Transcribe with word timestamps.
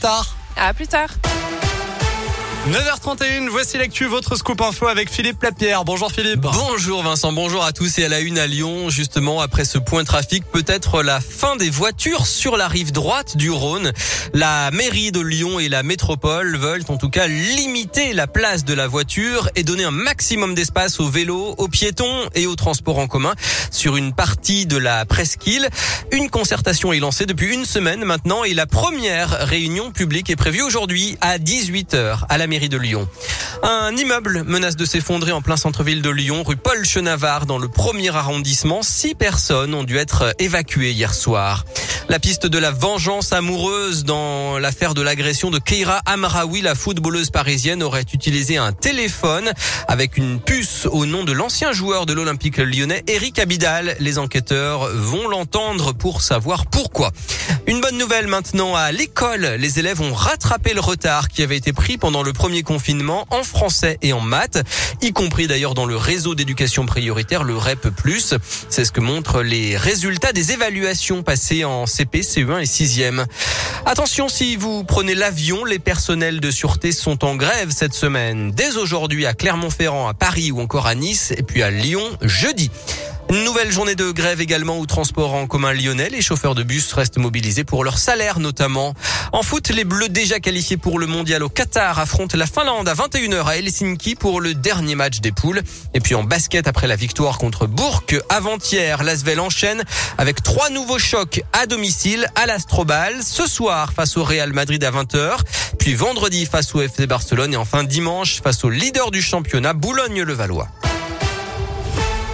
tard. 0.00 0.34
À 0.56 0.74
plus 0.74 0.86
tard. 0.86 1.10
9h31, 2.68 3.48
voici 3.48 3.78
l'actu, 3.78 4.04
votre 4.04 4.36
scoop 4.36 4.60
info 4.60 4.86
avec 4.86 5.10
Philippe 5.10 5.42
Lapierre. 5.42 5.82
Bonjour 5.84 6.12
Philippe. 6.12 6.40
Bonjour 6.40 7.02
Vincent, 7.02 7.32
bonjour 7.32 7.64
à 7.64 7.72
tous 7.72 7.98
et 7.98 8.04
à 8.04 8.08
la 8.08 8.20
une 8.20 8.38
à 8.38 8.46
Lyon. 8.46 8.90
Justement, 8.90 9.40
après 9.40 9.64
ce 9.64 9.78
point 9.78 10.04
trafic, 10.04 10.44
peut-être 10.44 11.02
la 11.02 11.20
fin 11.20 11.56
des 11.56 11.70
voitures 11.70 12.26
sur 12.26 12.58
la 12.58 12.68
rive 12.68 12.92
droite 12.92 13.38
du 13.38 13.50
Rhône. 13.50 13.92
La 14.34 14.70
mairie 14.72 15.10
de 15.10 15.20
Lyon 15.20 15.58
et 15.58 15.70
la 15.70 15.82
métropole 15.82 16.58
veulent 16.58 16.84
en 16.88 16.98
tout 16.98 17.08
cas 17.08 17.26
limiter 17.26 18.12
la 18.12 18.26
place 18.26 18.66
de 18.66 18.74
la 18.74 18.86
voiture 18.86 19.48
et 19.56 19.64
donner 19.64 19.84
un 19.84 19.90
maximum 19.90 20.54
d'espace 20.54 21.00
aux 21.00 21.08
vélos, 21.08 21.54
aux 21.56 21.68
piétons 21.68 22.28
et 22.34 22.46
aux 22.46 22.56
transports 22.56 22.98
en 22.98 23.06
commun 23.06 23.32
sur 23.70 23.96
une 23.96 24.12
partie 24.12 24.66
de 24.66 24.76
la 24.76 25.06
presqu'île. 25.06 25.70
Une 26.12 26.28
concertation 26.28 26.92
est 26.92 27.00
lancée 27.00 27.24
depuis 27.24 27.54
une 27.54 27.64
semaine 27.64 28.04
maintenant 28.04 28.44
et 28.44 28.52
la 28.52 28.66
première 28.66 29.30
réunion 29.46 29.92
publique 29.92 30.28
est 30.28 30.36
prévue 30.36 30.62
aujourd'hui 30.62 31.16
à 31.22 31.38
18h 31.38 32.26
à 32.28 32.36
la 32.36 32.49
mairie 32.50 32.68
de 32.68 32.76
Lyon. 32.76 33.08
Un 33.62 33.96
immeuble 33.96 34.42
menace 34.42 34.74
de 34.74 34.84
s'effondrer 34.84 35.30
en 35.30 35.40
plein 35.40 35.56
centre-ville 35.56 36.02
de 36.02 36.10
Lyon, 36.10 36.42
rue 36.42 36.56
Paul 36.56 36.84
Chenavard, 36.84 37.46
dans 37.46 37.58
le 37.58 37.68
premier 37.68 38.14
arrondissement. 38.14 38.82
Six 38.82 39.14
personnes 39.14 39.72
ont 39.72 39.84
dû 39.84 39.96
être 39.98 40.34
évacuées 40.40 40.90
hier 40.90 41.14
soir. 41.14 41.64
La 42.08 42.18
piste 42.18 42.46
de 42.46 42.58
la 42.58 42.70
vengeance 42.70 43.32
amoureuse 43.32 44.04
dans 44.04 44.58
l'affaire 44.58 44.94
de 44.94 45.02
l'agression 45.02 45.50
de 45.50 45.58
Keira 45.58 46.00
Amraoui, 46.06 46.60
la 46.60 46.74
footballeuse 46.74 47.30
parisienne, 47.30 47.82
aurait 47.82 48.04
utilisé 48.12 48.56
un 48.56 48.72
téléphone 48.72 49.52
avec 49.86 50.16
une 50.16 50.40
puce 50.40 50.86
au 50.90 51.06
nom 51.06 51.24
de 51.24 51.32
l'ancien 51.32 51.72
joueur 51.72 52.06
de 52.06 52.12
l'Olympique 52.12 52.58
lyonnais, 52.58 53.04
Eric 53.06 53.38
Abidal. 53.38 53.96
Les 54.00 54.18
enquêteurs 54.18 54.88
vont 54.94 55.28
l'entendre 55.28 55.92
pour 55.92 56.22
savoir 56.22 56.66
pourquoi. 56.66 57.12
Une 57.66 57.80
bonne 57.80 57.98
nouvelle 57.98 58.26
maintenant 58.26 58.74
à 58.74 58.90
l'école. 58.90 59.46
Les 59.58 59.78
élèves 59.78 60.00
ont 60.00 60.14
rattrapé 60.14 60.74
le 60.74 60.80
retard 60.80 61.28
qui 61.28 61.42
avait 61.42 61.56
été 61.56 61.72
pris 61.72 61.98
pendant 61.98 62.22
le 62.22 62.32
premier 62.32 62.62
confinement 62.62 63.26
en 63.30 63.44
français 63.44 63.98
et 64.02 64.12
en 64.12 64.20
maths, 64.20 64.58
y 65.02 65.12
compris 65.12 65.46
d'ailleurs 65.46 65.74
dans 65.74 65.86
le 65.86 65.96
réseau 65.96 66.34
d'éducation 66.34 66.86
prioritaire, 66.86 67.44
le 67.44 67.56
REP+. 67.56 67.88
C'est 68.68 68.84
ce 68.84 68.92
que 68.92 69.00
montrent 69.00 69.42
les 69.42 69.76
résultats 69.76 70.32
des 70.32 70.52
évaluations 70.52 71.22
passées 71.22 71.64
en 71.64 71.86
CP, 71.90 72.20
CE1 72.20 72.60
et 72.60 72.64
6e. 72.64 73.24
Attention, 73.86 74.28
si 74.28 74.56
vous 74.56 74.84
prenez 74.84 75.14
l'avion, 75.14 75.64
les 75.64 75.78
personnels 75.78 76.40
de 76.40 76.50
sûreté 76.50 76.92
sont 76.92 77.24
en 77.24 77.36
grève 77.36 77.70
cette 77.70 77.94
semaine. 77.94 78.52
Dès 78.52 78.76
aujourd'hui 78.76 79.26
à 79.26 79.34
Clermont-Ferrand, 79.34 80.08
à 80.08 80.14
Paris 80.14 80.52
ou 80.52 80.60
encore 80.60 80.86
à 80.86 80.94
Nice 80.94 81.32
et 81.36 81.42
puis 81.42 81.62
à 81.62 81.70
Lyon 81.70 82.02
jeudi. 82.22 82.70
Nouvelle 83.30 83.70
journée 83.70 83.94
de 83.94 84.10
grève 84.10 84.40
également 84.40 84.80
au 84.80 84.86
transport 84.86 85.34
en 85.34 85.46
commun 85.46 85.72
lyonnais. 85.72 86.08
Les 86.08 86.20
chauffeurs 86.20 86.56
de 86.56 86.64
bus 86.64 86.92
restent 86.92 87.18
mobilisés 87.18 87.62
pour 87.62 87.84
leur 87.84 87.96
salaire 87.96 88.40
notamment. 88.40 88.92
En 89.32 89.44
foot, 89.44 89.68
les 89.68 89.84
Bleus 89.84 90.08
déjà 90.08 90.40
qualifiés 90.40 90.76
pour 90.76 90.98
le 90.98 91.06
mondial 91.06 91.44
au 91.44 91.48
Qatar 91.48 92.00
affrontent 92.00 92.36
la 92.36 92.46
Finlande 92.46 92.88
à 92.88 92.94
21h 92.94 93.44
à 93.46 93.56
Helsinki 93.56 94.16
pour 94.16 94.40
le 94.40 94.54
dernier 94.54 94.96
match 94.96 95.20
des 95.20 95.30
poules. 95.30 95.62
Et 95.94 96.00
puis 96.00 96.16
en 96.16 96.24
basket, 96.24 96.66
après 96.66 96.88
la 96.88 96.96
victoire 96.96 97.38
contre 97.38 97.68
Bourg 97.68 98.02
avant-hier, 98.30 99.04
l'Asvel 99.04 99.38
enchaîne 99.38 99.84
avec 100.18 100.42
trois 100.42 100.68
nouveaux 100.68 100.98
chocs 100.98 101.40
à 101.52 101.66
domicile 101.66 102.26
à 102.34 102.46
l'Astrobal. 102.46 103.22
Ce 103.22 103.46
soir 103.46 103.92
face 103.92 104.16
au 104.16 104.24
Real 104.24 104.52
Madrid 104.52 104.82
à 104.82 104.90
20h, 104.90 105.36
puis 105.78 105.94
vendredi 105.94 106.46
face 106.46 106.74
au 106.74 106.82
FC 106.82 107.06
Barcelone 107.06 107.54
et 107.54 107.56
enfin 107.56 107.84
dimanche 107.84 108.42
face 108.42 108.64
au 108.64 108.70
leader 108.70 109.12
du 109.12 109.22
championnat 109.22 109.72
Boulogne-le-Valois. 109.72 110.66